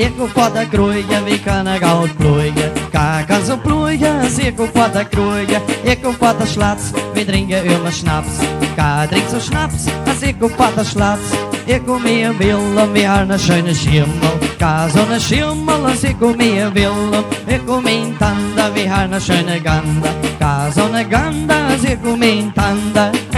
[0.00, 2.72] ik op dat groeien, wie kan er goud ploeien?
[2.90, 6.82] Kijk aan zo'n ploeien, als ik op dat groeien, ik op dat slats,
[7.14, 8.28] we drinken immer schnaps.
[8.74, 11.20] Kijk, drink zo schnaps, als ik op dat slats,
[11.64, 14.38] ik kom hier Willem, we haar een schöne schimmel.
[14.58, 19.20] Kijk, zo'n schimmel, als ik kom hier Willem, ik kom in tanden, we haar een
[19.20, 20.10] schöne ganda.
[20.38, 23.29] Kijk, zo'n ganda, als ik kom in tanden.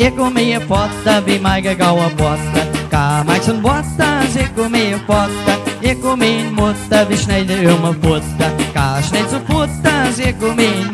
[0.00, 0.06] Tanda.
[0.06, 2.62] Ik kom hier potta, wie mij gegaan potta.
[2.88, 5.58] Ka mij zo'n potta, ik kom hier potta.
[5.80, 6.54] Ik kom in
[7.08, 8.50] wie snijden uw mijn potta.
[8.72, 10.88] Ka snijdt zo'n potta, ik kom in.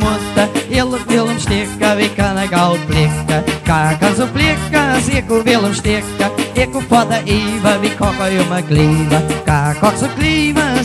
[0.68, 3.44] Heel wil hem stikken, wie kan ik oud blikken.
[3.62, 6.30] Ka kan zo blikken, ik wil hem stikken.
[6.52, 9.24] Ik kom potta even, wie kokken uw mijn kleven.
[9.44, 10.84] Ka kok zo kleven,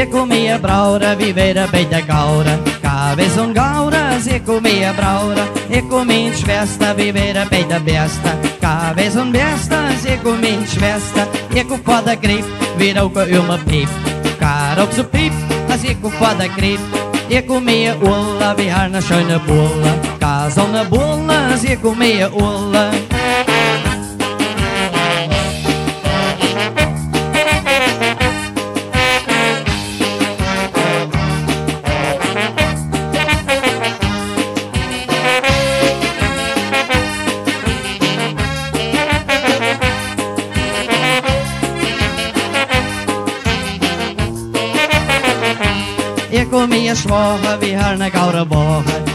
[0.00, 0.30] ik kom potta even.
[0.30, 2.62] Ik kom hier brouwen, wie weet er bij de gouden.
[2.80, 5.36] Ka we zo'n gouden, ik kom hier brouwen.
[5.68, 8.30] Ik kom in Schwester, wie weet er bij de beste.
[8.60, 9.76] Ka we zo'n beste,
[10.12, 11.26] ik kom in Schwester.
[11.52, 12.44] Ik kom voor de griep,
[12.76, 13.88] wie roken uw mijn piep.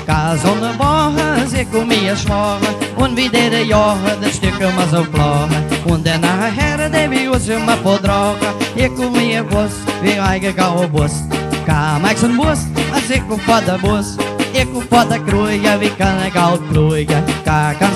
[0.08, 2.68] Ga sonne Woche, ich kom hier zwagen.
[2.96, 5.64] Und wie der Jahr, das Stück immer so flachen.
[5.86, 8.54] Und der nachher, der wie uns immer verdragen.
[8.76, 9.72] Ich kom hier Bus,
[10.02, 11.12] wie eigen gaue Bus.
[11.66, 12.60] Ga maak zo'n bus,
[12.94, 14.16] als ik kom voor de bus.
[14.52, 17.24] Ik kom voor de kroeien, wie kan ik oud ploeien.
[17.46, 17.92] Ga kan